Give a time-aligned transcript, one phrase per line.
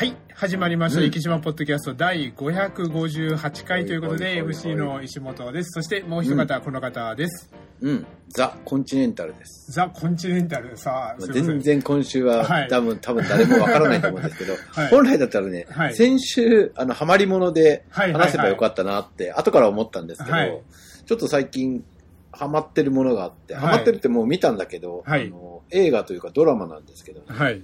[0.00, 1.00] はい、始まりました。
[1.00, 5.72] うん池島ポッドキャスト第558回ということで、MC の石本です。
[5.72, 7.50] そしてもう一方、この方です。
[7.82, 8.06] うん。
[8.28, 9.70] ザ・コンチネンタルです。
[9.72, 10.74] ザ・コンチネンタル。
[10.78, 20.62] さあ、全然今週は、はい多分、多分誰もわからないと思うんですけど、 はい本来だったらね、はい先週、あの、ハマりもので話せばよかったなって、後から思ったんですけど、はい
[21.04, 21.84] ちょっと最近、
[22.32, 27.62] ハマってるものがあって、はいハマってるってもう見たんだけど、はいあの映画というかドラマなんですけど、はい。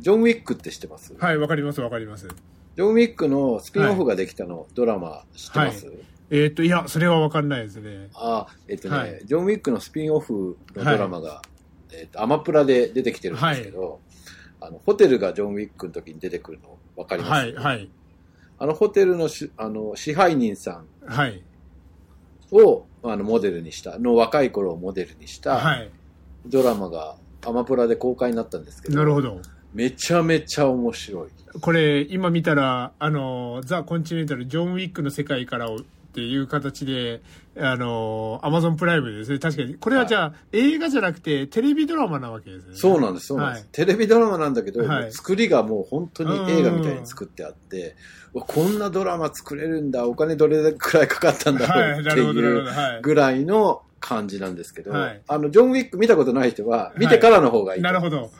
[0.00, 2.28] ジョン・ウィックって知ってます、はい、わかります、わかります。
[2.28, 5.92] ジョン・ウィックのスピンオフができたの、ドラマ知ってます、
[6.30, 8.08] えーっと、いや、それはわかんないですね。
[8.14, 9.20] あえっとね、はい。
[9.24, 11.42] ジョン・ウィックのスピンオフのドラマが、
[11.92, 14.00] えっとアマプラで出てきてるんですけど、
[14.60, 17.90] あのホテルがジョン・ウィックの時に出てくるの分かります、はい、はい、
[18.58, 21.42] あのホテルのしあの支配人さんはい、
[22.50, 25.90] をあのモデルにしたの若い頃をモデルにしたはい。
[26.46, 29.40] ドラマがアマプラで公開になったんですけどなるほど。
[29.74, 31.28] めちゃめちゃ面白い
[31.60, 35.80] これ、今見たら、あの、ザ・コンチネンタル、ジョン・ウィックの世界からをっ
[36.14, 37.22] ていう形で、
[37.56, 39.38] あの、アマゾンプライムですね。
[39.40, 39.74] 確かに。
[39.74, 42.76] これはじゃあ、映画じゃなくて、テレビドラマなわけですね。
[42.76, 47.96] そうなんですそうなんです、はいテレビドラマなんだけど、はい作りがもう本当に映画みたいに作ってあって
[48.32, 52.20] こんなドラマ作れるんだお金どれくらいかかったんだろはい、うって。
[52.20, 53.02] いうはい。
[53.02, 58.30] ぐらいの感じなんですけど、はいあのジョン・ウィック見たことない人は見てからの方がいい、なるほど。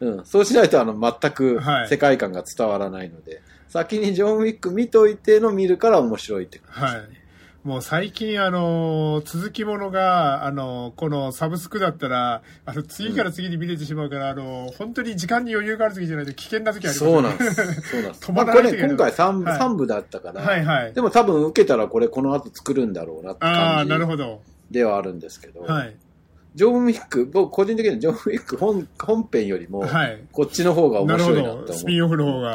[0.00, 7.20] うん、そうしないとあの全くはい世界観が伝わらないので、先にジョン・ウィック見といての見るから面白いって感じはい。
[7.62, 17.54] もう最近、あの、続きものが、あの、このサブスクだったら、あの、次から次に見れてしまうから、あの、本当に時間に余裕がある時じゃないと危険な時ありますそうなんです。
[17.82, 18.24] そうなんです。
[18.24, 21.02] 止まらない時ある今回 3, はい三部だったから、はいはいで。
[21.02, 24.40] も多分受けたらこれこの後作るんだろうなってああ、感じなるほど。
[24.70, 25.94] ではあるんですけど、はい。
[26.54, 30.20] ジョン・ウィック、僕個人的にはジョン・ウィック本本編よりも、はい。
[30.32, 31.72] こっちの方が面白いなって思ど。
[31.72, 31.86] スう。
[31.86, 32.50] ピンオフの方が。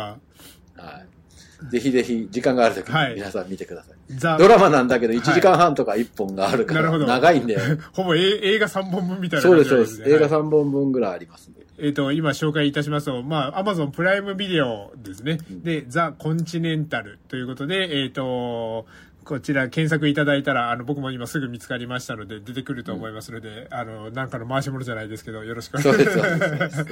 [0.76, 1.70] はい。
[1.70, 3.96] ぜひぜひ時間があるとき皆さん見てください。
[4.10, 7.58] ザドラマなんだけど1時間半とか1本があるから長いんで。
[7.94, 10.10] ほぼえ映画3本分みたいなそう感じです、そうです。
[10.10, 11.56] 映画はい3本分ぐらいありますね。
[11.78, 15.40] えっ、と、今紹介いたしますと、まあ、アマゾンプライムビデオですね。
[15.50, 18.86] で、ザ・コンチネンタルということで、えっ、と、
[19.26, 26.86] こちら検索いただいたら、あの、僕も今すぐ見つかりましたので、出てくると思いますので、あの、なんかの回し物じゃないですけど、よろしくお願いします。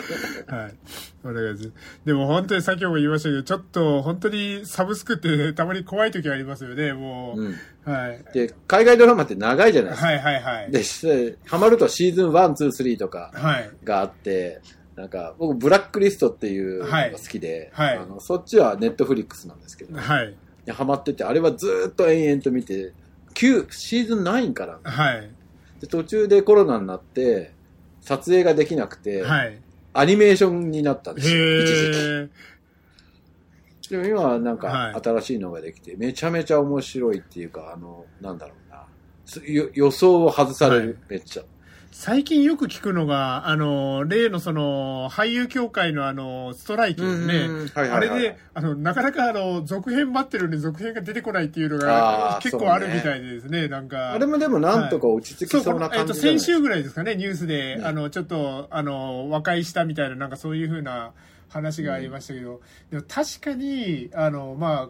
[0.48, 0.76] はい。
[1.24, 1.72] お願いします。
[2.06, 7.40] でも本当に先ほども言いましたけど、ちょっと本当にサブスクってたまに怖い時ありますよね、もう。
[7.42, 7.56] うん。
[7.86, 8.26] はい。
[8.34, 10.08] で、海外ドラマって長いじゃないですか。
[10.08, 10.72] はいはいはい。
[10.72, 13.70] で、しハマるとシーズン1、2、3とかはい。
[13.84, 14.60] があって、
[14.96, 20.36] なんか、僕、ブラックリストっていうのが好きで、はいあのそっちはネットフリックスなんですけど、はい。
[20.66, 22.94] でハマってて、あれはずーっと延々と見て、
[23.34, 25.30] 9、シーズン9から、はい。
[25.82, 27.52] で途中でコロナになって、
[28.02, 29.60] 撮影ができなくて、はい。
[29.94, 32.30] アニメーションになったんですよ、一時
[33.90, 33.90] 期。
[33.90, 38.86] でも今はなんかはい新しいのができて、めちゃめちゃ面白いっていうか、あの、なんだろうな。
[39.74, 41.44] 予想を外される、はいめっちゃ。
[41.94, 47.68] 最近よく聞くのが、あの、例のその、俳優協会のあの、ストライキですねうんうん。
[47.68, 48.10] はいはいはい。
[48.10, 54.12] あれで、あの、なかなかあの、続編待ってるのに続編が出てこないっていうのが結構あるみたいでですね、なんか。
[54.12, 61.14] あれもでもなんとか落ち着きそうな感じえっと、先週ぐらいですかね、ニュースで、ねあの、ちょっと、あの、和解したみたいな、なんかそういうふうな
[61.48, 64.90] 話がありましたけど、でも確かに、あの、ま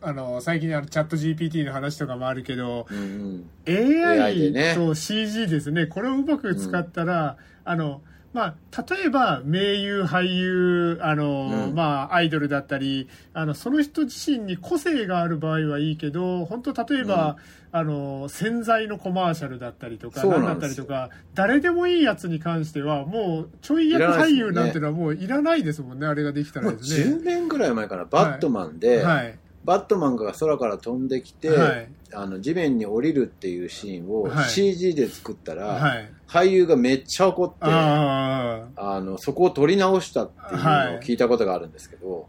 [0.00, 3.50] あの、最近あの、チャット GPT の話とかもあるけど、うんうん。
[3.68, 11.74] AI, と CG ですね、これをうまく使ったら、あの、まあ、例えば、名優、俳優、あの、うん。
[11.74, 17.36] まあ、アイドルだったり、あの、その人自身に個性がある場合はいいけど、本当例えば、
[17.72, 27.16] あの、洗剤のコマーシャルだったりとか、だったりとか、誰でもいいやつに関しては、もう、ちょい役俳優なんてのはもういらないですもんね、あれができたらですね。
[27.16, 29.38] 10年ぐらい前かな、バットマンで、はい。
[29.64, 36.10] バットマンが空から飛んできて、はいあの地面に降りるっていうシーンをはい CG で作ったら、はい。
[36.26, 42.28] 俳優がめっちゃ怒って、あのそこを撮り直したっていうのを聞いたことがあるんですけど、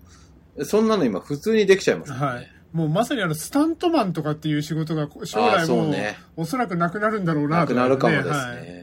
[0.64, 2.26] そんなの今普通にできちゃいますよね。
[2.26, 2.48] はい。
[2.72, 8.32] もうまさにあの、スタントマンとかっていう仕事が将来もう、ねおそらくなくなるんだろうなとなくなるかもですね。
[8.32, 8.79] はい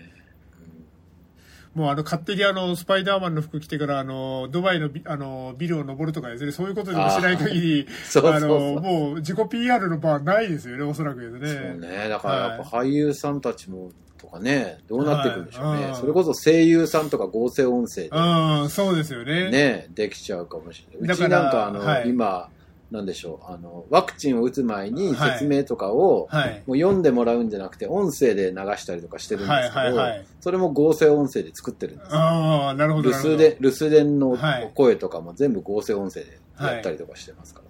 [1.77, 7.87] もうあの、勝手にあの、スパイダーマンの服着てからあの、ドバイのビあの、ビルを登るとかですね、そういうことでもしない限り、
[8.25, 11.71] あの、もう自己 PR の場はないですよね、おそらくですね。
[11.73, 12.09] そうね。
[12.09, 15.85] だからやっぱ俳優さんたちも、とかね、どうなっていくんでしょうね。
[15.85, 19.51] はいそれこそ声優さんとか合成音声でうん、そうですよね。
[19.51, 21.15] ね、できちゃうかもしれない。
[21.15, 22.49] うちなんかあの、はい今、
[22.91, 26.63] なんでしょう、あの、ワクチンを打つ前に説明とかを、はい。
[26.67, 32.15] もう読んでもらうんじゃなくて、音声で流したりとかしてるんですけど、はいはいはいそれも合成音声で作ってるんです。
[32.15, 33.11] ああ、なるほど。
[33.11, 37.67] 留守電、留守電のはい声とかも全部合成音声でやったりとかしてますから。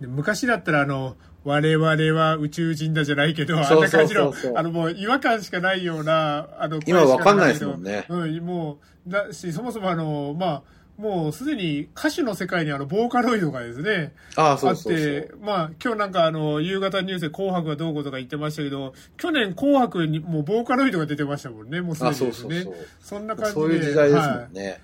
[0.00, 10.62] で昔だったらあの我々は宇宙人だじゃないけど、あんな感じのあのもう違和感しかないような、あの、今わかんないですもんねうん、もう、だし、そもそもあの、まあ、
[10.96, 14.96] もうすでに歌手の世界にあの、ボーカロイドがですね、ああ、そうそうそう。
[14.96, 22.62] て、まあ、今日なんかあの、夕方ニュースで紅白がどうこうとか言ってましたけど、去年紅白にもうボーカロイドが出てましたもんね、もうすであにですね。
[22.62, 23.54] そうそんな感じで。
[23.54, 24.80] そういう時代ですもはんね。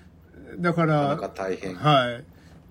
[0.59, 0.61] い。
[0.61, 1.75] だから、なかなか大変。
[1.75, 2.23] はい。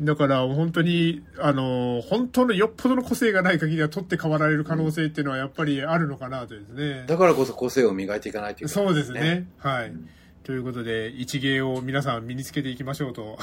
[0.02, 7.04] だから本当に、あの、本当のよっぽどの個性がない限りは取って代わられる可能性っていうのはやっぱりあるのかなとですね。
[7.06, 9.46] だからこそ個性を磨いていかないといけない、そうですね。。
[9.58, 9.88] はい。
[9.88, 10.08] うん
[10.42, 13.38] ということで、一芸を皆さん身につけていきましょうと、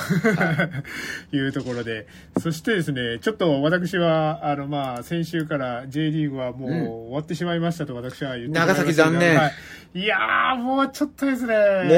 [1.31, 2.07] い、 うところで。
[2.39, 9.51] そしてですね、ちょっと私は、あの、まあ、先週から J リーグはもううん終わってしまいましたと私は言ってしまいま長崎残念は
[9.93, 11.53] い、いやー、もうちょっとですね。
[11.53, 11.93] ね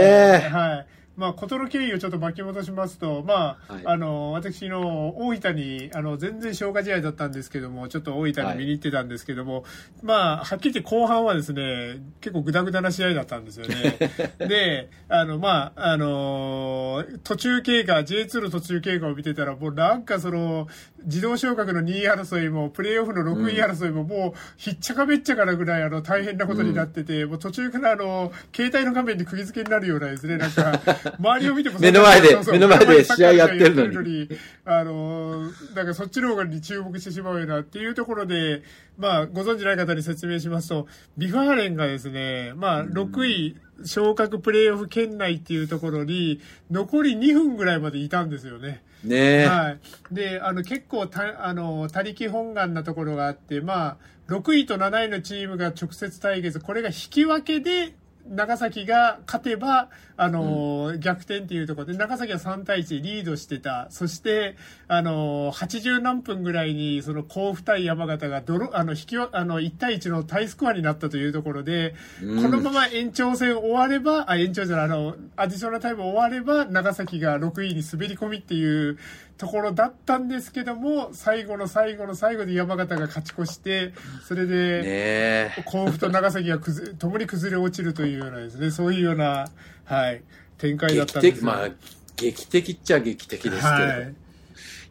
[0.46, 0.99] えはい。
[1.20, 9.66] まあ、ことの経緯をちょっと巻き戻しますと、まあ、はいあの、私の大分に、あの、全然消化試合だったんですけども、ちょっと大分に見に行ってたんですけども、
[10.02, 13.98] まあ、はっきり言って後半はですね、結構グダグダな試合だったんですよね。
[14.40, 20.70] で、あの、まあ、あの、途中経過、J2 の途中経過を見てたら、もうなんかその、
[21.06, 30.82] 自動昇格の2位争いも、プレーオフの6位争いも、もう、ひっちゃかめっちゃかなぐらい、あの、大変なことになってて、もう途中からあの、携帯の画面に釘付けになるようなですね、 なんか、
[31.20, 34.30] 周りを見ても目の前で目の前で試合やってるのに。
[34.66, 38.62] あの、なんかそっちの方に注目してしまうようなっていうところで、
[38.98, 40.88] まあ、ご存知ない方に説明しますと、
[41.18, 43.56] ビファーレンがですね、まあ、6位、
[43.86, 46.42] 昇格プレーオフ圏内っていうところに、
[46.72, 48.84] 残り2分ぐらいまでいたんですよね。
[49.04, 49.46] ねえ。
[49.46, 49.80] はい。
[50.12, 53.98] で、あの、結構た、あの、他力本願なところがあって、まあ、
[54.28, 57.96] 6位と7位のチームが直接対決、これが引き分けで、
[58.28, 63.88] 長崎が勝てば、あの、逆転っていうところで、長崎は3対1リードしてた。
[63.90, 64.56] そして、
[64.88, 78.98] あの、80何分ぐらいに、その甲府対山形がドロ、あの、引きわ、あの、1対1のタイスコアになったというところで、うんこのまま延長戦終われば、あ、延長じゃない、あの、アディショナルタイム終われば、長崎が6位に滑り込みっていう
[79.38, 83.94] ところだったんですけども、最後の最後の最後で山形が勝ち越して、
[84.26, 85.50] それで。
[85.66, 89.48] 甲府と長崎がくず共に崩れ落ちるというようなですね、そういうような、
[89.86, 90.22] はい、
[90.58, 91.70] 展開だったんですよまあ、
[92.16, 94.16] 劇的っちゃ劇的ですけど、はい。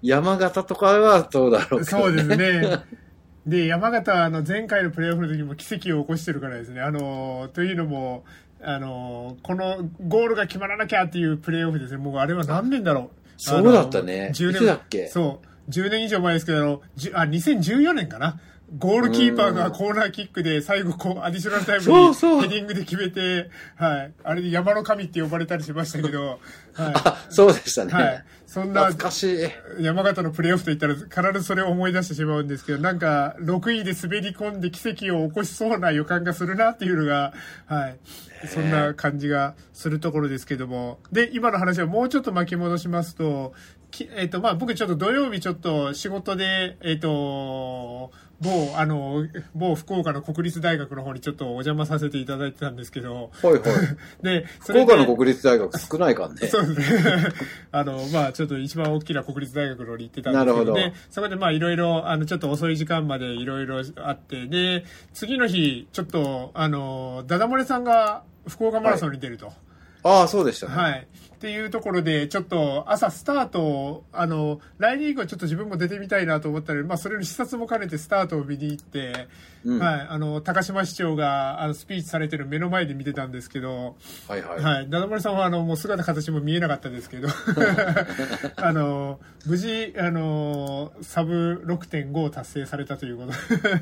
[0.03, 2.83] 山形とかはどうだろうけど、そうですね。
[3.47, 6.83] で、山形はあの前回のプレーオフの時も奇跡を起こしてるからですね。
[6.83, 8.25] あの、というのも、
[8.61, 11.97] あの、このゴールが決まらなきゃっていうプレーオフですね。
[11.97, 13.19] もうあれは何年だろう。
[13.39, 15.07] そうだったねあの10いつ年だっけ？
[15.09, 15.71] そう。
[15.71, 16.83] 10年以上前ですけど、あの、
[17.15, 18.41] あ、2014年かな。
[18.77, 24.13] ゴールキーパーがコーナーキックで最後こうアディショナルタイムにヘディングで決めて、はい。
[24.23, 26.39] あれで山の神って呼ばれたりしましたけど、は
[26.77, 27.93] あ、そうでしたね。
[27.93, 27.95] い。
[27.95, 28.25] はい。
[28.47, 29.49] そんな懐かしい。
[29.81, 31.11] 山形のプレーオフといったら必
[31.41, 37.33] ずそれを思い出してしまうんですけど、なんか6位で滑り込んで奇跡を起こしそうな予感がするなっていうのが、
[37.67, 37.99] はい。
[38.47, 40.99] そんな感じがするところですけども。
[41.11, 43.55] で、今の話をもうちょっと巻き戻しますと、
[43.91, 53.63] きえっ、と、まあ、僕ちょっと土曜日ちょっと仕事で、えっ、と、某、あの、某福岡の国立大学の方にちょっとお邪魔させていただいてたんですけど、はいはい。
[54.23, 56.23] で、そ福岡の国立大学少ないか？
[56.23, 56.47] らね。
[56.47, 57.29] そうですね。
[57.73, 69.53] あの、まあちょっと一番大きな国立大学のに行ってたんですけど、なるほどで、そこでまあいろいろ、あの、ちょっと遅い時間までいろいろあって、で、次の日、ちょっと、あの、ダダ漏れさんが福岡マラソンに出ると。
[70.03, 70.75] ああ、そうでしたね。
[70.75, 71.07] はい。
[71.39, 79.29] っていうところで、ちょっと朝スタートを、あの、来年以降ちょっと自分も出てみたいなと思ったので、まあそれの視察も兼ねてスタートを見に行って、
[79.65, 84.63] うんはい、あの、高島市長が、あの、スピーチされてる目の前で見てたんですけど、はいはい。
[84.63, 84.91] はい。
[84.91, 87.29] ダダ漏れさんは、あの、もう姿形も見えなかったですけど、
[88.57, 93.33] あの、無事、あの、サブ6.5を達成されたということ、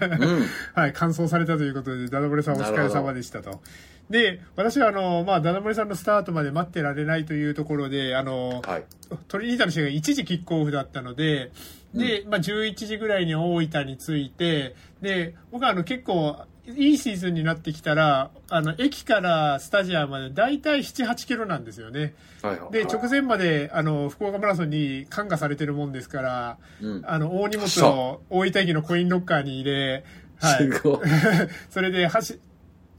[0.08, 0.46] うん。
[0.75, 3.62] はい、完走されたということで、ダダ漏れさんお疲れ様でしたと。
[4.10, 8.84] で、私は、あの、まあ、ダダ漏れさんのスタートまで待ってられないというところで、あの、はい。
[9.28, 11.50] トリニータの試合が1時キックオフだったので、
[11.94, 16.36] で、まあ、11時ぐらいに大分に着いて、で、僕はあの結構、
[16.68, 22.14] いいシーズンになってきたら、あの、駅からスタジアムまで大体7、8キロなんですよね。
[22.42, 22.72] はいはい。
[22.72, 30.04] で、直前まで、あの、福岡マラソンに感化されてるもんですから、うんあの、大荷物を大分駅のコインロッカーに入れ、
[30.40, 30.70] はい。
[31.70, 32.40] それで走、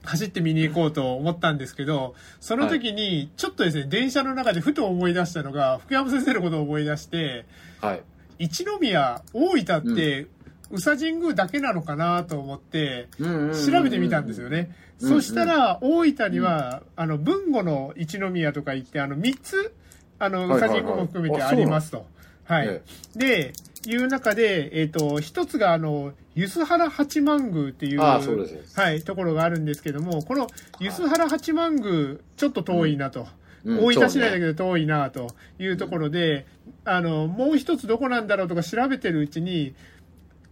[0.08, 7.46] 走って見に行こうと思ったんですけど、その時に、ちょっとですね、電車の中でふと思い出したのが、福山先生のことを思い出して、
[7.82, 8.04] はい。
[8.40, 10.28] 一宮、大分って、
[10.72, 14.72] 宇佐神宮だけなのかなと思って、調べてみたんですよね。
[14.72, 19.76] うんそしたら、大分には、あの、文後の一宮とか言って、あの、3つ、
[20.18, 22.08] あの、宇佐神宮も含めてありますと。
[22.46, 22.82] はいえ。
[23.16, 23.54] で、
[23.86, 30.48] いう中で、えっ、と、一つが、あの、梼原八幡宮っていう、ああそうはい、ところがあるんですけども、この
[30.80, 33.22] 梼原八幡宮、ちょっと遠いなと。
[33.22, 33.28] うん
[33.66, 35.28] 大分市内だけど遠いなと
[35.60, 36.46] いうところで、
[36.86, 39.76] あの、もう一つどこなんだろうとか調べてるうちに、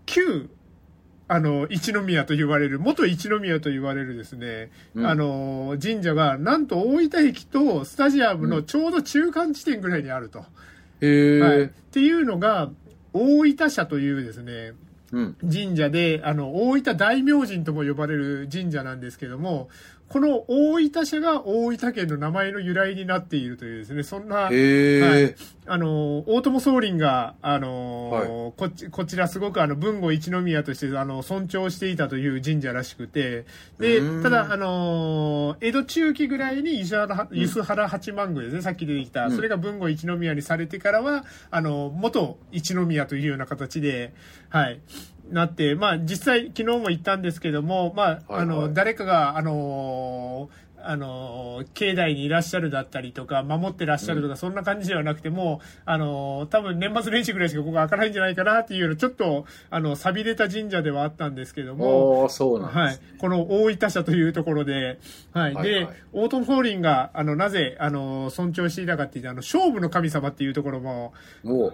[0.05, 0.49] 旧、
[1.29, 10.39] あの、一宮と言われる、元一宮と言われるですね、うんあの、神社が、なんと大分駅とスタジアムのちょうど中間地点ぐらいにあると。
[11.01, 11.63] へえ、はい。
[11.63, 12.69] っていうのが、
[13.13, 14.75] 大分社というですね、うん。
[15.41, 19.69] 神社で、あの、大分大明神とも呼ばれる神社なんですけども、
[20.07, 25.35] この大分社が大分県の名前の由来になっているというですね、そんな、はい。
[25.67, 28.27] あの、大友宗麟が、あの、はい。
[28.27, 33.45] こっち、こちらすごくあの、文後一宮として、あの、尊重していたという神社らしくて、
[33.79, 39.35] でただ、あの、江戸中期ぐらいに梼原、梼原八幡宮ですね、さっき出てきた、うん。
[39.35, 44.13] それが文後一宮にされてからは、あの、元一宮というような形で、
[44.49, 44.79] はい、
[45.29, 50.49] なって、まあ、実際、昨日も言ったんですけども、まあ、はいあの、はい誰かが、あの、
[50.87, 63.07] あの、境内にいらっしゃるだったりとか、守ってらっしゃるとか、そんな感じではなくても、あの、多分年末年始ぐらいしかここ開かないんじゃないかなっていうような、ちょっと、あの、錆びれた神社ではあったんですけども、そうなんはいです、ね。。
[63.19, 64.99] この大分社というところで、
[65.33, 65.53] はい。
[65.53, 71.13] はいはいで、オートン・フォーリンが、あの、なぜ、あの、尊重していたかっていうと、あの、勝負の神様っていうところも、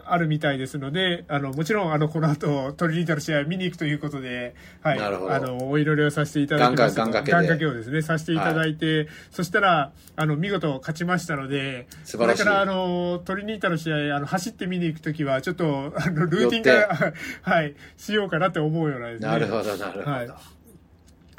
[0.05, 4.99] あるみたいですので、あの、もちろん、あの、この後、トリニータの試合見に行くということで、はい。
[4.99, 7.05] なるほどあの、お祈りをさせていただきました。
[7.05, 9.00] 願掛けをですね、させていただいて、
[9.31, 19.27] そしたら、あの、見事勝ちましたので、素晴らしいこれから、あの、トリニータの試合、あの、走って見に行くときは、ちょっと、あの、ルーティンから、 はい、しようかなって思うようなですね。
[19.27, 20.11] なるほど、なるほど。
[20.11, 20.29] はい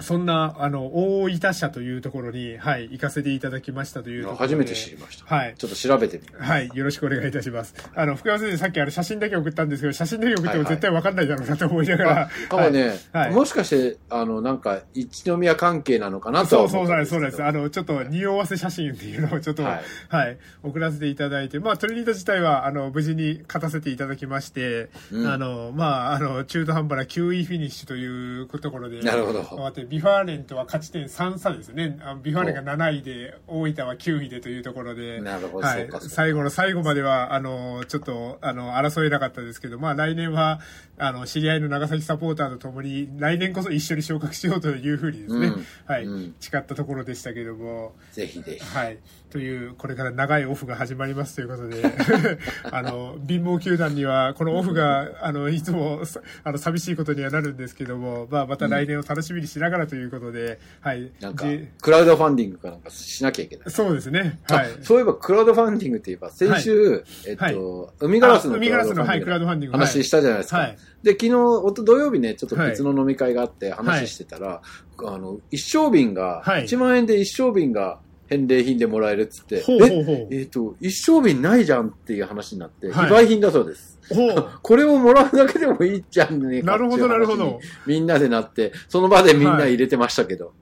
[0.02, 5.34] そんな、あの、大分社というところに、はい、行かせていただきましたという初めて知りました。
[5.34, 5.54] はい。
[5.56, 6.34] ちょっと調べてみる。
[6.38, 6.70] はい。
[6.74, 7.74] よろしくお願いいたします。
[7.94, 12.30] あの、福山先生、さっきあの、写真だけ送ったんですけど、写真だけ送っても絶対わかんないだろうなと思いながら。
[12.48, 17.42] 多分ね、はいはいもしかして、あの、なんか、一宮関係なのかなとはそうそうそうです。
[17.42, 31.98] あの、ちょっと、匂わせ写真っていうのをちょっと、ははいい、送らせていただいて、まあ、トリニータ自体は、あの、無事に勝たせていただきまして、うんあの、まあ、あの、中途半端な9位フィニッシュというところで、なるほど終わって、ビファーレンとは勝ち点3差ですね。
[32.02, 35.20] あビファーレンが7位で、大分は9位でというところで、
[35.66, 35.88] はい。
[36.08, 40.60] 最後の最後までは、あの、ちょっと、あの、争えなかったですけど、まあ、来年は、
[40.96, 45.66] あの、知り合いの長崎サポーターと共に、来年こそ一緒に昇格しようというふうにですね、うん。
[45.84, 46.34] はい、うん。
[46.40, 48.64] 誓ったところでしたけども、ぜひぜひ。
[48.64, 48.98] はい。
[49.32, 51.82] という、これから長いオフが始まりますということで、
[52.70, 61.10] あの、貧乏球団には、このオフが、あの、いつも、さあの、寂しいことにはなるんですけども、まあ、また来年を楽しみにしながらということで、はい。
[61.20, 63.70] なんかで、クラウドファンディングかなんかしなきゃいけない。
[63.70, 64.38] そうですね。
[64.50, 64.66] はい。
[64.66, 69.78] あそういえば、クラウドファンディングって言えば、先週、えっはいと、海ガラスのあ海ガラスの、はい、クラウドファンディング。
[69.78, 70.58] 話したじゃないですか。
[70.58, 70.76] はい。
[71.02, 74.60] で、昨日、おと土曜日ね、ちょっと別の飲み会があって話してたら、
[74.98, 77.98] あの、一升瓶が、はい1万円で一升瓶が
[78.32, 83.98] 返礼品でもらえるっつって、ほうほうほうえ、えっ、と、一升瓶ないじゃんっていう話になって、はい非売品だそうです。
[84.08, 84.50] ほう。
[84.62, 87.60] これをもらうだけでもいいじゃんね なるほど、なるほど。。
[87.86, 90.52] みんなでなって、その場でみんな入れてましたけど。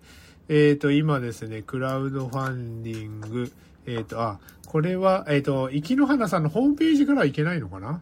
[0.49, 3.53] えっ、と、今ですね、クラウドファンディング、
[3.87, 8.00] えっ、と、あ、これは、えっ、と、生きの花さんのホームページからはいけないのかな？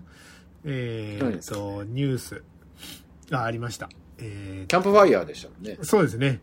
[0.64, 2.42] えっ、何ですかと、ニュース。
[3.30, 3.88] あ、ありました。
[4.20, 5.84] えキャンプファイヤーでしたもんねー、。
[5.84, 6.40] そうですね。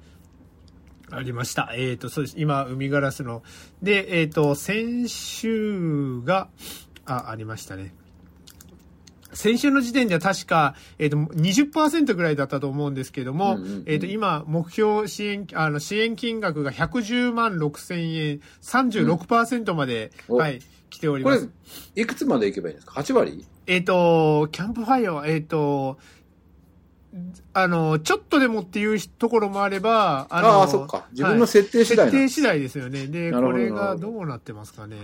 [1.11, 1.71] ありました。
[1.73, 2.35] えっ、と、そうです。
[2.37, 3.43] 今、海ガラスの。
[3.81, 6.49] で、えっ、と、先週が、
[7.05, 7.93] あ、ありましたね。
[9.33, 20.59] 先週の時点では確か、えっ、と、20%ぐらいだったと思うんですけども、うんうんうんえっ、と、今、目標支援、あの、支援金額が110万6千円、36%まで、おはい、
[20.89, 21.49] 来ておりこれます。、
[21.95, 23.45] いくつまでいけばいいんですか ?8 割？
[23.67, 25.97] えっ、と、キャンプファイヤーは、えっ、と、
[27.53, 31.05] あの、ちょっとでもっていうところもあれば、あのあそっか。
[31.11, 33.07] 自分の設定次第なんです設定次第ですよね。
[33.07, 34.97] で、これがどどうなってますかね。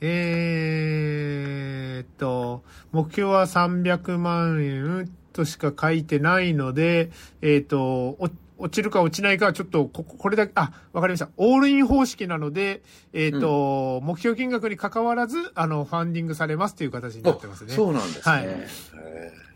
[0.00, 7.10] えーっと、目標は300万円としか書いてないので、
[7.40, 8.28] えーっと、お
[8.62, 11.28] 落ちるか落ちないかはちょっとこ、これだけ、あ、わかりました。
[11.36, 17.72] オールイン方式なので、えーっと、目標金額に関わらず、あの、ファンディングされますという形になってますね。
[17.72, 18.34] そうなんですね。
[18.34, 18.68] はいへ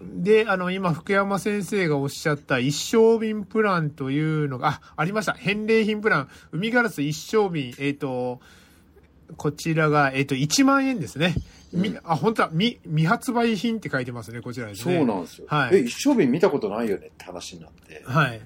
[0.03, 5.33] で、あの、今、福山先生がおっしゃった一升瓶プランというのが、あ、ありました。
[5.33, 6.29] 返礼品プラン。
[6.53, 7.75] 海ガラス一升瓶。
[7.79, 8.41] えっ、と、
[9.37, 11.35] こちらが、えっ、と、1万円ですね。
[11.73, 14.97] み、あ、本当は、み、未発売品って書いてますね、こちらですね。
[14.97, 15.47] そうなんですよ。
[15.49, 18.03] はいえ、一生瓶見たことないよねって話になって。
[18.05, 18.41] はい。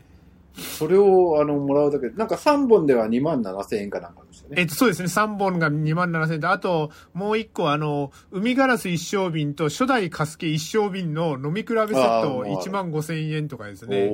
[0.61, 4.57] それを、あの、もらうだけで、なんか3本では2万7千円かなんかですよね。
[4.59, 5.09] えっと、そうですね。
[5.09, 14.11] 3本が2万7千円で、あと、もう1個、あの、海ガラス一升瓶と初代カスケ一升瓶の飲み比べセットあーまあ1万5千円とかですね。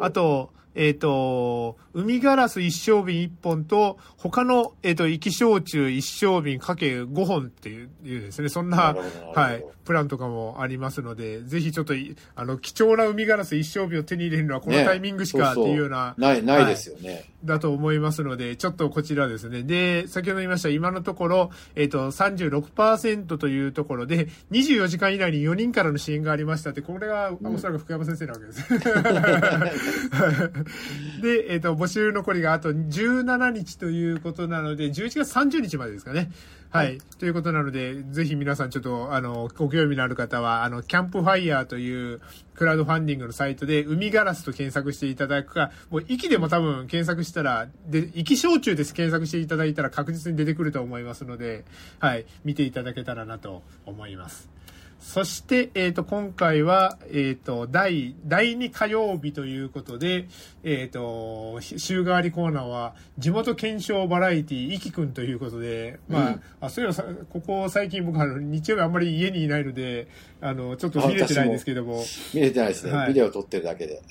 [0.00, 8.96] あ、と、えっ、と、海ガラス一升瓶1本と、他の、えっ、と、生き焼酎一升瓶かけ5本っていういうですね、そんな、
[9.34, 17.24] はい、プランとかもありますので、ぜひちょっとい、あの、貴重な海ガラス一升瓶を手に入れるのはこのねタイミングしかっていうような、ない、ないですよね。
[17.44, 19.62] だと思いますので、ちょっとこちらですね。
[19.62, 28.68] で、先ほど言いました、今のところ、えっ、と、36%というところで、24時間以内に4人からの支援がありましたって、これが、おそらく福山先生なわけです。
[31.22, 36.32] で、えっ、と、募集残りがあと17日ということなので、11月30日までですかね。
[36.70, 36.98] はい。
[37.18, 42.20] ということなので、ぜひ皆さんちょっと、あの、ご興味のある方は、あの、キャンプファイヤーという
[42.54, 51.64] クラウドファンディングのサイトで、海ガラスと検索していただくか、もう、息でも多分検索したら、で、息焼酎です検索していただいたら確実に出てくると思いますので、
[52.00, 52.26] はい。
[52.44, 54.57] 見ていただけたらなと思います。
[55.00, 60.28] そして、えっ、と、今回は、えっ、と、第、第2火曜日ということで、
[60.64, 70.08] えっ、と、し週替わりコーナーは、地元検証バラエティ、いきくんということで、まあ、うんあ、そういえばさ、ここ最近僕、あの、日曜日あんまり家にいないので、
[70.40, 72.02] あの、ちょっと見れてないんですけども、
[72.34, 72.92] 見れてないですね。
[72.92, 74.02] はいビデオ撮ってるだけで。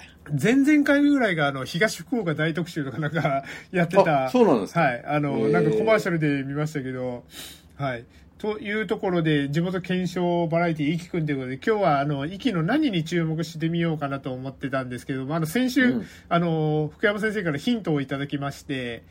[0.42, 4.82] 前々回ぐらいが、あの、東福岡大特集とかなんかやってた、あ、そうなんですか。
[4.82, 5.04] はい。
[5.06, 7.24] あの、なんかコマーシャルで見ましたけど、
[7.76, 8.06] はい。
[8.38, 19.04] というところで、地元検証バラエティ、イキくんということで、今日は、あの、イキの何に注目してみようかなと思ってたんですけども、あの、先週、うんあの、福山先生からヒントをいただきまして、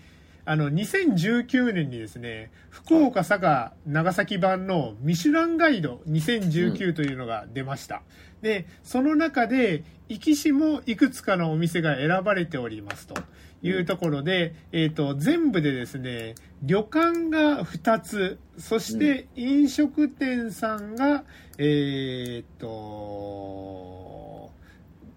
[0.45, 8.03] あの、2019年にですね、福岡、佐賀、長崎版のミシュランガイド2019というのが出ました。
[8.43, 13.15] で、その中で、壱岐市もいくつかのお店が選ばれておりますと
[13.63, 21.25] いうところで、えっ、と、全部でですね、旅館が2つ、そして飲食店さんが、
[21.59, 23.97] えっ、と、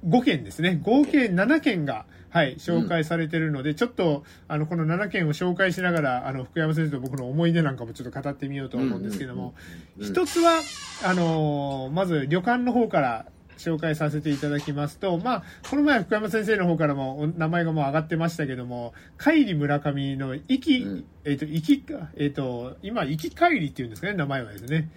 [0.07, 0.79] 5件ですね。
[0.81, 9.55] 合計7件が、はい、紹介されてるので、ちょっと、あの、この7件を紹介しながら、あの、福山先生と僕の思い出なんかもちょっと語ってみようと思うんですけども、
[9.97, 10.09] うん、うん。
[10.09, 10.61] 一つは、
[11.03, 13.25] あのーまず旅館の方から
[13.59, 24.89] 紹介させていただきますと、まあ、この前福山先生の方からもお名前がもう上がってましたけども、帰り村上の行き、うんえっ、と、行きか、えっ、と、今、行き帰りっていうんですかね、名前はですね。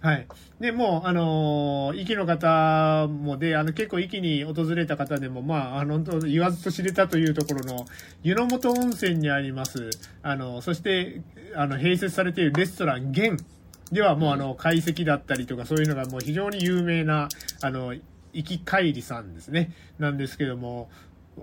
[0.00, 0.26] はい。
[0.58, 7.86] で、もう、あのー、の方もで、あの、結構壱岐に訪れた方でも、まあ、あの、言わずと知れたというところの、
[8.22, 9.90] 湯の本温泉にあります、
[10.22, 11.22] あの、そして、
[11.54, 13.36] あの、併設されているレストラン、玄
[13.92, 17.28] ではもう、あの、解析だったりとか、そういうのがもう非常に有名な、
[17.62, 17.94] あの、
[18.32, 19.72] 行き帰りさんですね。
[19.98, 20.88] なんですけども、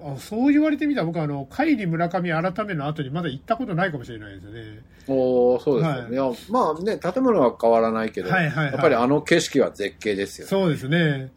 [0.03, 4.81] あそう言われてみたら僕はあの、帰り村上改めの後にまだ行ったことないかもしれないですよね。
[5.07, 6.19] おーそうですよね。
[6.19, 10.47] はいまあね、建物は変わらないけど、はいはいはいやっぱりあの景色は絶景ですよ。
[10.47, 11.31] そうですね。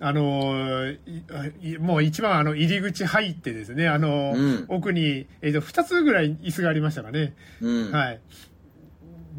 [0.00, 0.94] あの
[1.80, 7.34] もう一番あの入り口入ってですね、あの、うん奥に、えっ、と、二つぐらい椅子がありましたかね。
[7.60, 7.92] うん。
[7.92, 8.20] はい。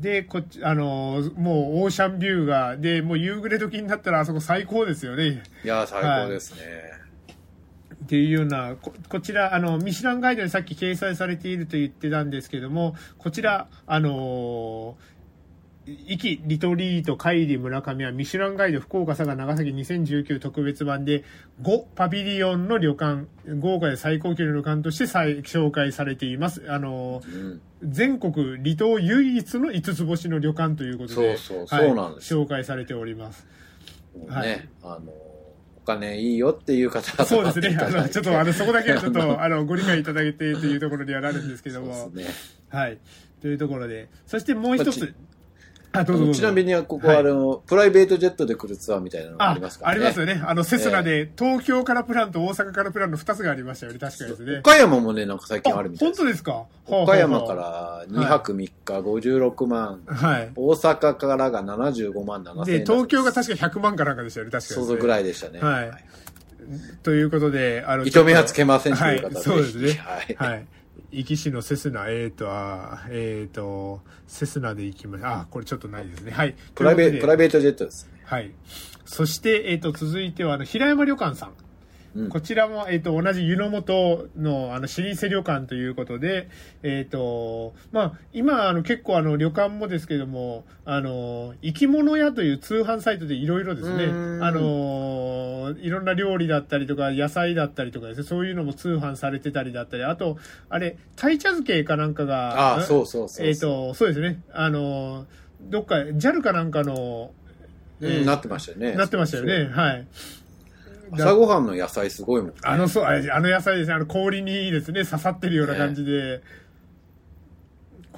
[0.01, 5.43] で、こっち、あのもうオーシャンビューが、で、もう夕暮れ時になったらあそこ最高ですよね。
[5.63, 7.01] いや、最高ですね。
[8.03, 14.97] っていうようなここちらあのミシュランガイドにさっき掲載されていると言ってたんですけどもこちらあの
[15.85, 21.23] 壱岐リトリート帰り村上はミシュランガイド福岡佐賀長崎2019特別版で
[21.61, 23.25] 5パビリオンの旅館
[23.59, 27.61] 豪華で最高級の旅館として再紹介されていますあのうん。
[27.83, 33.47] 全国離島唯一の5つ星の旅館ということでそうそうはいそうなんです紹介されております
[34.15, 37.77] ね、はいあの、お金いいよっていう方はそうですね。
[37.81, 42.11] あの、ちょっと、あの、そこだけはちょっと、 あの、ご理解いただけてというところにはなるんですけども。
[42.13, 42.33] ですね。
[42.69, 42.97] はい。
[43.41, 44.09] というところで。
[44.25, 45.15] そしてもう一まつ。
[45.93, 46.33] あ、どうぞ。
[46.33, 49.95] ちなみに、ここは、あの、プライベートジェットで来るツアーみたいなのがああります、からね。
[49.95, 50.41] ありますよね。
[50.45, 53.99] あの、セスナで、東京からプランと大阪からプランの2つがありましたよね。
[53.99, 54.59] 確かですね。
[54.59, 56.21] 岡山もね、なんか最近あるみたい本です。
[56.23, 56.65] 当ですか？
[56.87, 57.53] 岡山か。
[57.53, 60.51] ら2泊3日56万、はい。
[60.55, 64.51] 大阪からが75万7千円で、東京がか確か100万かなんかでしたよね。
[64.51, 64.85] 確かですね。
[64.85, 65.59] 想像ぐらいでしたね。
[65.59, 65.91] はい
[67.03, 69.91] ということで、あの、糸目はつけませんという方はい、でそうですね。
[70.37, 70.65] はいはい。
[71.11, 76.31] 壱岐市のセスナ、えっ、と、あえっ、と、セスナで行きましあ、これちょっとないですね。
[76.31, 76.55] はい。
[76.75, 78.21] プライベートジェットですね。
[78.23, 78.51] はい。
[79.05, 81.53] そして、えっ、と、続いては、あの、平山旅館さん。
[82.15, 86.49] うんこちらも、えっ、と、同じ湯の本の、あの、老舗旅館ということで、
[86.83, 100.37] えっ、と、まあ、今、あの、結構、あの、旅館もですけども、あの、生き物屋という通販サイトでいろいろですねあの、いろんな料理だったりとか、野菜だったりとかですね、そういうのも通販されてたりだったり、あと、
[100.69, 103.47] あれ、鯛茶漬けかなんかが、そうそうそう。
[103.47, 105.27] えっ、と、そうですね、あの、
[105.61, 107.31] どっか、JAL かなんかの、
[108.01, 108.93] うん、なってましたよね。
[108.93, 110.07] なってましたよね、はい。
[111.11, 112.55] 朝ごはんの野菜すごいもん、ね。
[112.63, 116.41] あの、そう、あの野菜ですね、あの氷にですね、刺さってるような感じで、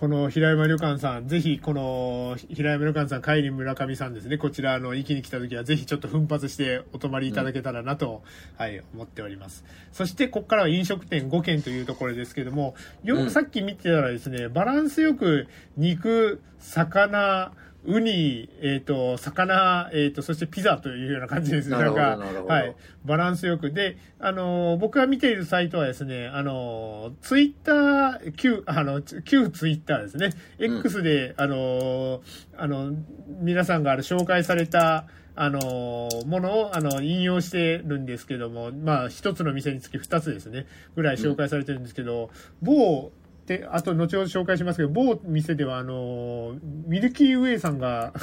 [0.04, 8.22] この平山旅館さん、ぜひ、この平山旅館さん、帰り村上さんですね、こちら、あの、行きに来た時は、ぜひちょっと奮発してお泊まりいただけたらなと、
[8.58, 9.64] はい、思っております。
[9.94, 13.32] そして、ここからは飲食店5軒というところですけども、ようん。
[13.32, 17.54] さっき見てたらですね、バランスよく肉、魚、
[17.86, 21.78] ウニ、えっ、と、魚、えっ、と、そしてピザというような感じですね。
[21.78, 22.76] なるほどんかなるほどはい。
[23.04, 23.72] バランスよく。
[23.72, 30.32] で、あのー、僕が見ているサイトはですね、あのー、ツイッター、旧、あの、旧ツイッターですね。
[30.60, 32.22] うん X で、あのー、
[32.58, 32.94] あの、
[33.42, 42.30] 皆さんがあの紹介された、あのーものを、あの、引用してるんですけども、まあ、一つの店につき二つですね、ぐらい紹介されてるんですけど、
[42.62, 43.12] 某、
[43.46, 48.14] で、あと、後ほど紹介しますけど、某店では、あのーミルキーウェイさんが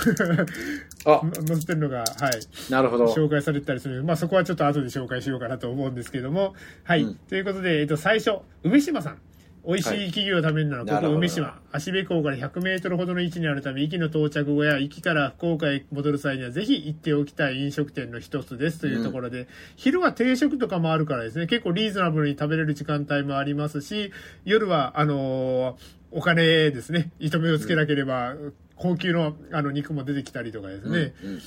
[1.04, 3.06] あ、 載せてるのが、はい、なるほど。
[3.12, 6.54] 紹介されてたりするまあそこはちょっと後で紹介しようかなと思うんですけども。
[6.84, 7.14] はい、うん。
[7.14, 9.18] ということで、えっと、最初梅島さん
[9.66, 11.60] 美味しい企業を食べるなら、ここ梅島。
[11.72, 21.46] 芦部港から100メートルほどの位置にあるため駅の到着後や駅から福岡へ戻る際にはぜひ行っておきたい飲食店の一つですというところで、昼は定食とかもあるからですね。
[21.46, 24.12] 結構リーズナブルに食べれる時間帯もありますし
[24.44, 27.12] 夜はあのーお金ですね。
[27.20, 28.34] 糸目をつけなければ、
[28.74, 31.40] 高級のあの肉も出てきたりとかですね、うんうん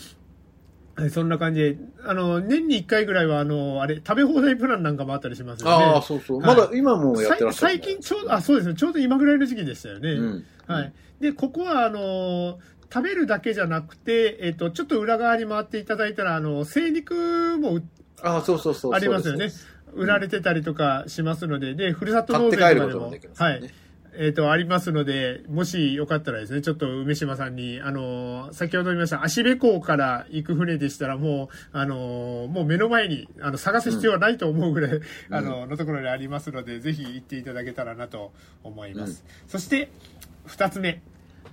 [0.96, 5.86] はい、そんな感じで、あの、年に1回ぐらいは、あの、あれ、食べ放題プランなんかもあったりしますよね。
[5.86, 6.40] ああ、そうそう。
[6.40, 10.12] はいまだ今もやってらっしゃる最近ちょうど、あ、そうですね、ちょうど今ぐらいの時期でしたよね。
[10.12, 10.94] うんはい。
[11.20, 12.60] で、ここは、あの、
[12.94, 17.84] 食べるだけじゃなくて、えっ、と、ちょっと裏側に回っていただいたら、あの、精肉も売
[18.22, 18.94] ああ、そうそうそう。
[18.94, 19.50] ありますよね。
[19.94, 23.74] 売られてたりとかしますので、で、ふるさと納税とかでもでねはい。
[24.16, 35.00] えっ、と、ありますので、もしよかったらですね、ちょっと梅島さんに、あのー先ほど言いました、芦部港から行く船でしたら、もう、あのーもう目の前に、あの、探す必要はないと思うぐらい、
[35.30, 38.32] あの、のところにありますので、ぜひ行っていただけたらなと
[38.64, 39.24] 思います。
[39.48, 39.90] そして、
[40.46, 41.02] 二つ目。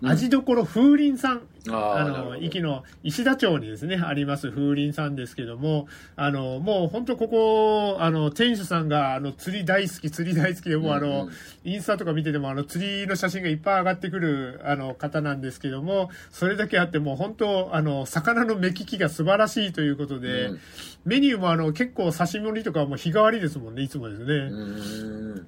[0.02, 1.42] 味どころ風鈴さん。
[1.68, 11.32] あああの、壱岐の石田町にですね、あります風鈴さんですけども、あの、もう本当ここ、あの、店主さんが、あの、釣り大好き、釣り大好きで、もうあの、うんうん。
[11.64, 20.60] インスタとか見てても、あの、釣りの写真がいっぱい上がってくる、あの、方なんですけども、それだけあって、もう本当、あの、魚の目利きが素晴らしいということで、うん。
[21.04, 25.44] メニューもあの、結構刺身とかはもう日替わりですもんね、いつもですね。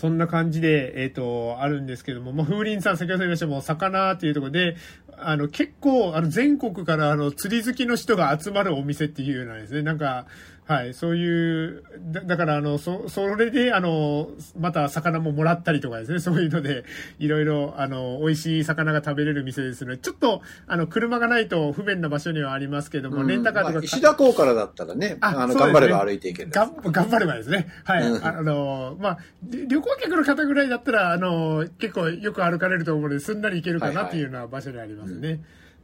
[0.00, 4.76] そんな感じで、えっ、と、あるんですけども、もう風林さん、先ほど言いましたもう魚っていうところで、
[5.18, 10.24] あの、結構、あの、全国から、あの、釣り好きの人が集まるお店っていうようなですね、なんか、
[10.70, 16.84] はい、そういう、だだから、あの、そ、それで、あの、また魚ももらったりとかですね、 そういうので、
[17.18, 26.52] いろいろ、あの、美味しい魚が食べれる店ですので、ちょっと、あの、車がないと不便な場所にはありますけども、レンタカーとか、まあ石田港からだったらね、あの、ね頑張れば歩いていける。
[26.52, 27.66] 頑張ればですね。
[27.82, 28.08] はい。
[28.08, 35.40] うんあの、まあ、り旅行客の方ぐらいだったら、あの、結構よく歩かれると思うので、すんなり行けるかなっていうような場所にありますね。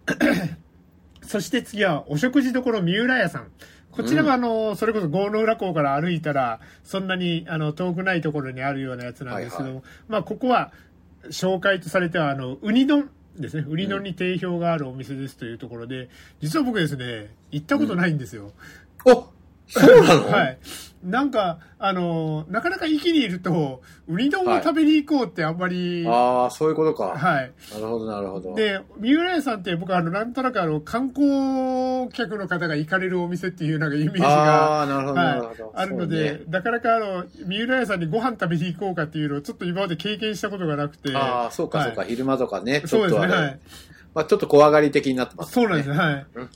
[1.27, 3.49] そして次は、お食事処三浦屋さん。
[3.97, 10.73] こちらは、あの、それこそ郷の浦港から歩いたら、そんなに、あの、遠くないところにあるようなやつなんですけども、はいまあ、ここは、
[11.31, 13.65] 紹介とされては、あの、ウニ丼ですね。
[13.69, 16.09] ウニ丼に定評があるお店ですというところで、
[16.41, 18.53] 実は僕ですね、行ったことないんですよ。
[19.05, 19.29] お
[19.69, 20.29] そうなの？
[20.29, 20.59] はい。
[21.07, 27.15] なんか、あの、なかなか駅にいると、ウニ丼を食べに行こうってあんまり、はああ、そういうことか。
[27.15, 27.21] い。
[27.75, 28.55] なるほど、なるほど。
[28.57, 41.15] で、三浦屋さんって僕あの、なんとなくあの、観光客の方が行かれるお店っていうなんかイメージあが、あ、なるほど、なるほはいど。、あるので、ねなかなかあの、三浦屋さんにご飯食べに行こうかっていうのをちょっと今まで経験したことがなくて。
[41.15, 43.61] ああ、そうか、はいそうか、昼間とかね、ちそうですね、ょっとあれ、はい。
[44.13, 45.53] まあちょっと怖がり的になってます、ね。
[45.53, 46.49] そうなんですね、はいうん。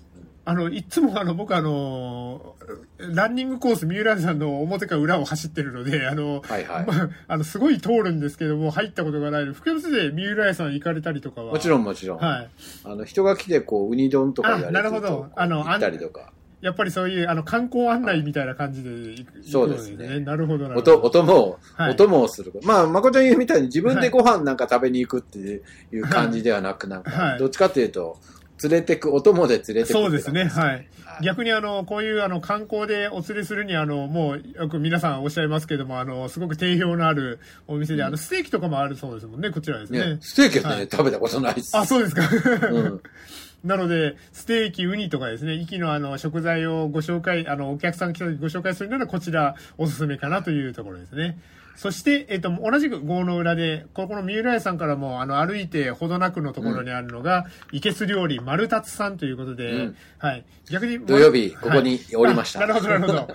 [0.44, 2.56] あの、いつもあの、僕あの、
[2.98, 12.18] ランニングコース、三浦さんの表か裏を走ってるので、あの、はいはいまあ、あの、すごい通るんですけども、入ったことがないので、福山先生、三浦屋さん行かれたりとかはもちろん、もちろん。
[12.18, 12.50] はい。
[12.84, 16.32] あの、人が来て、こう、ウニ丼とかやあなるほどあの行ったりとか。
[16.62, 21.00] やっぱりそういう、あの、観光案内みたいな感じで行く、そうですねなるほど、なるほ音、ど。
[21.00, 22.52] 音も、はい音もする。
[22.64, 28.18] まあ、まこちゃん言うみたいに自分でご飯なんか食べに行くっていう感じではなく、なんはいか、どっちかっていうと、
[28.62, 30.68] 連れてく、お供で連れてくそうですね、はい。
[30.68, 30.86] はい
[31.22, 40.14] 逆にあの、こういうあの、観光でお連れするにあの、もう、よく皆さんおっしゃいますけども、あの、すごく定評のあるお店で、あの、ステーキとかもあるそうですもんね、こちらですね。
[40.14, 41.76] ね、ステーキはね、はい食べたことないです。
[41.76, 42.22] あ、そうですか。
[42.70, 43.00] うん。
[43.64, 51.38] なので、ステーキ、ウニとかですね、息のあの、食材をご紹介、あの、お客さん来た時ご紹介するなら、こちら、おすすめかなというところですね。
[51.76, 60.44] そして、えっと、同じく郷の裏で、ここの三浦屋さんからも、あの、歩いてほどなくのところにあるのが、いけす料理丸達さんということで、うんはい。
[60.70, 63.34] 逆に、土曜日ここにおりましたはいあなるほど、なるほ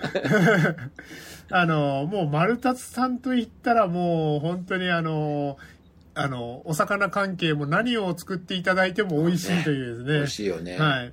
[1.56, 5.58] あの、もう丸達さんと言ったらもう、本当にあの、
[6.14, 10.12] あの、お魚関係も何を作っていただいても美味しいというですね。
[10.14, 10.78] 美味しいよね。
[10.78, 11.12] はい。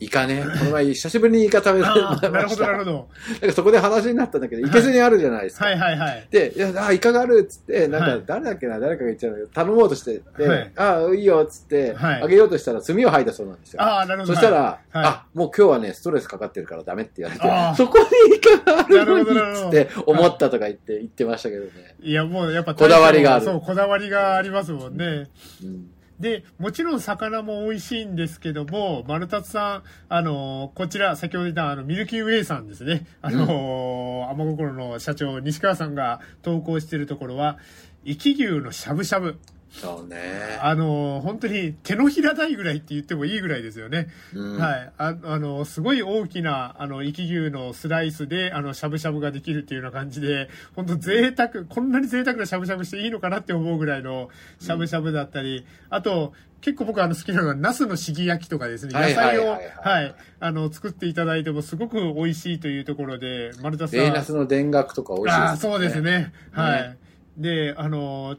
[0.00, 0.44] イカね。
[0.58, 2.30] この前、久しぶりにイカ食べられました。
[2.30, 3.08] なるほど、なるほど。
[3.40, 5.66] なんかそこで話になったんだけど、いけずにあるじゃないですか。
[5.66, 6.26] はいはいはい。
[6.30, 13.82] で、いや、あ、イカがあるっつって、なんかはい、誰だっけな、誰かが言っちゃうんだけど、頼もうとして、で、はいああ、いいよっつって、はいあげようとしたら、炭を吐いたそうなんですよ。
[13.82, 14.34] ああ、なるほど。
[14.34, 14.62] そしたら、は
[14.94, 21.70] いはいあ、もう今日はね、ストレスかかってるからダメって言われて、そこにイカがあるのにっつって思ったとか言って、言ってましたけどね。
[22.00, 25.28] いや、もうやっぱ、こだわりがあるそう、こだわりがありますもんね。
[25.62, 33.06] うんで、もちろん魚も美味しいんですけども、丸達さん、あの、こちら、先ほど言った、あの、ミルキーウェイさんですね。
[33.20, 37.58] あの、天心の社長、西川さんが投稿しているところは、
[38.06, 39.38] 生き牛のしゃぶしゃぶ。
[39.74, 40.58] そうね。
[40.62, 44.08] あの、本当に手のひら大ぐらいって言ってもいいぐらいですよね。
[44.32, 44.92] うんはい。
[44.98, 54.28] ああの、すごい大きな、あの、生き牛のスライスで、あの、しゃぶしゃぶができるっていうような感じで、本当贅沢、こんなに贅沢なしゃぶしゃぶしていいのかなって思うぐらいの
[54.60, 64.00] しゃぶしゃぶだったり、あと、結構僕あの好きなのが、ナスのしぎ焼きとかですね、はい野菜を、はいはいはいはい、あの、作っていただいてもすごく美味しいというところで、丸田さん。
[64.00, 66.00] ベーナスの田楽とか美味しいですああ、そうです。
[66.00, 66.32] ね。
[66.52, 66.82] はい。
[66.82, 67.03] ね
[67.36, 68.36] で、あの、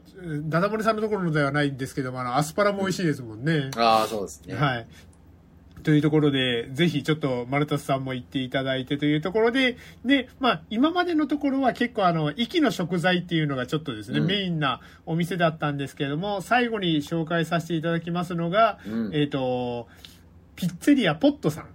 [0.48, 3.70] ダダモリさんのところではないんですけども、あの、アスパラも美味しいですもんね。
[3.76, 4.54] ああ、そうですね。
[4.54, 4.86] はい。
[5.82, 19.86] というところで、ぜひちょっと丸田さんも行っていただいてというところで、で、まあ、今までのところは結構あの、息の食材っていうのがちょっとですね、うんメインなお店だったんですけれども、最後に紹介させていただきますのが、うんえっ、と、
[20.56, 21.66] ピッツェリアポットさん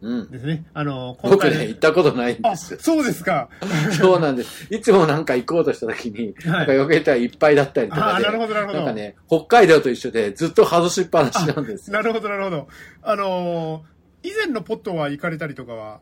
[0.00, 0.30] うん。
[0.30, 0.64] ですね。
[0.74, 2.78] あの、今僕回ね、行ったことないんあ、ですよ。
[2.80, 3.48] そうですか。
[3.98, 4.66] そうなんです。
[4.72, 11.96] いつもなんか行こうとした時に、はいなんかよけたらいっぱいだったりとかで、あーなるほどなるほどんかね、北海道と一緒でずっと外しっぱなしなんですよ。
[11.96, 12.68] なるほど、なるほど。
[13.02, 16.00] あのー以前のポットは行かれたりとかは、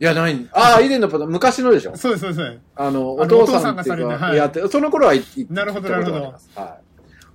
[0.00, 0.48] いや、ない。
[0.52, 1.96] ああ、以前のパターン昔のでしょ？
[1.96, 2.58] そうです、そうです。
[2.74, 6.22] あの、お父さんがされてはいやって、その頃は行ってなるほどなるほど。
[6.56, 6.81] はい。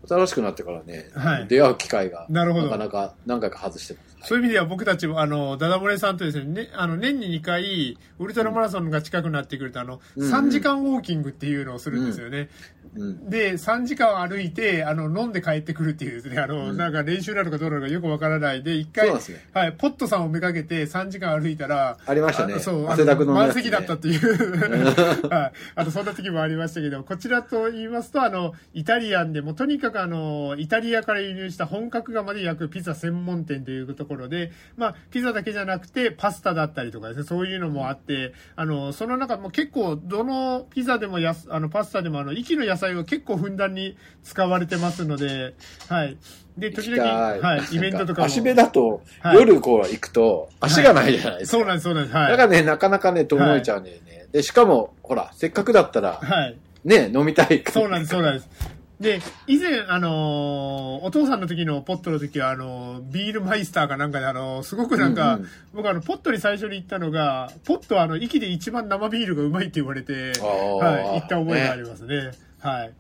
[0.07, 1.47] 新しくなってからね、はい。
[1.47, 2.69] 出会う機会が、なるほど。
[2.69, 4.07] かなか何回か外してます。
[4.27, 10.31] そういう意味では僕たちも、あの、ダダ漏れさんとですね、ねあの、年に2回、ウルトラマラソンが近くなってくると、あの、うん。
[10.31, 12.49] 3時間ウォーキングっていうのをするんですよね。
[12.95, 13.29] うん。
[13.29, 16.77] で、3時間歩いて、あの、飲んで帰ってくるっていうですね、あの、うん。
[16.77, 19.19] なんか練習なのかどうなのかよくわからないで、一回、ね
[19.53, 22.55] はい、ポットさんをめかけて3時間歩いたら、ありましたね。
[22.55, 23.53] あそう、あ汗だくのね。
[23.53, 45.55] 席だったっていう、 はい、あの、そんな時もありましたけど、こちらと言いますと、あの、イタリアンでも、とにかくあの、イタリアから輸入した本格窯で焼くピザ専門店というところで、まあ、ピザだけじゃなくて、パスタだったりとかですね、そういうのもあって、あの、その中も結構、どのピザでもやす、あの、パスタでも、あの、息の野菜を結構ふんだんに使われてますので、
[45.89, 46.17] はい。
[46.57, 48.25] で、時々、はい、イベントとかも。
[48.25, 51.57] 足部だと、はい夜こう行くと、足がないじゃないですか。
[51.57, 52.31] そうなんです、そうなんです、はい。
[52.31, 54.27] だからね、なかなかね、遠のいちゃうんだよね。
[54.31, 56.57] で、しかも、ほら、せっかくだったら、はい。
[56.83, 57.63] ね、飲みたい。
[57.69, 58.76] そうなんです、そうなんです。
[58.99, 72.31] で、以前、あのーお父さんの時のポットの時は、あのービールマイスターかなんかで、あのーすごくなんか、うんうん僕あの、ポットに最初に行ったのが、ポットはあの、息で一番生ビールがうまいって言われて、はい、行った覚えがありますね。
[72.59, 72.91] はい。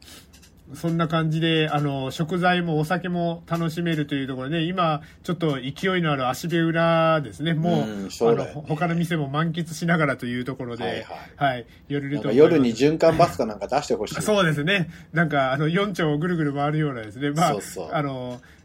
[0.73, 7.53] そんな感じで、あの、食材もお酒も楽しめるというところで、今、ちょっと勢いのある足部裏ですね。
[7.53, 11.05] もう、うんそうねあの、他の店も満喫しながらというところで、はい
[11.37, 14.15] はい、夜なんかと思います夜に循環バスかなんか出してほしい。
[14.21, 14.89] そうですね。
[15.13, 17.31] なんか、あの、4丁をぐるぐる回るようなですね。
[17.31, 18.56] まあ、そうそうあの、あ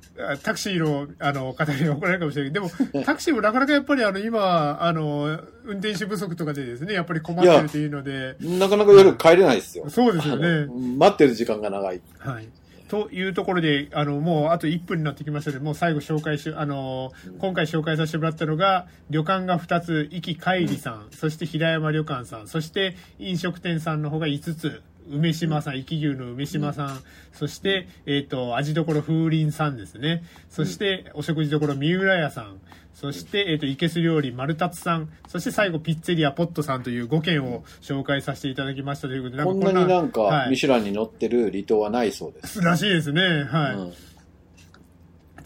[0.43, 9.89] タクシーの、あの、方に怒られるかもしれないけど、でも、 タクシーもなかなかやっぱり、あの、今、あの、運転手不足とかでですね、やっぱり困ってるというので、なかなか夜帰れないですよ。
[9.89, 10.67] そうですよね
[10.99, 12.01] 待ってる時間が長い。
[12.19, 12.49] はい。
[12.93, 27.01] というところで、あの、もうあと1分になってきましたので、もう最後紹介し、あの、今回紹介させてもらったのが、旅館が2つ、壱岐帰りさん、そして平山旅館さん、そして飲食店さんの方が5つ、梅島さん、壱岐牛の梅島さん、
[27.33, 30.23] そして、えっ、と、味どころ風鈴さんですね。
[30.51, 32.61] そして、お食事どころ三浦屋さん。
[32.95, 35.09] そして、えっ、と、いけす料理丸達さん。
[35.27, 42.61] そして最後、ピッツェリアポットさんという5件を紹介させていただきましたということで、こんなになんか、はいミシュランに乗ってる離島はないそうです。
[42.61, 43.23] らしいですね。
[43.45, 43.75] はい。
[43.77, 44.12] うんち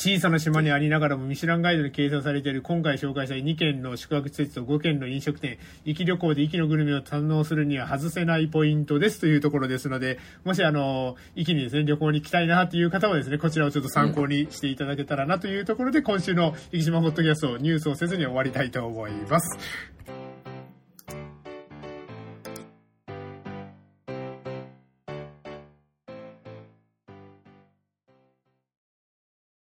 [0.07, 19.59] 小さな島にありながらもミシュランガイドに掲載されている今回紹介した2軒の宿泊施設と5軒の飲食店、行き旅行で行きのグルメを堪能するには外せないポイントですというところですので、もしあの、行きにですね、旅行に行きたいなという方はですね、こちらをちょっと参考にしていただけたらなというところで、今週の生島ホットキャストニュースをせずに終わりたいと思います。